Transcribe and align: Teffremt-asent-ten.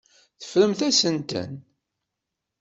Teffremt-asent-ten. 0.39 1.51